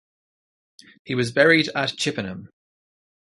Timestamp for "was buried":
1.13-1.69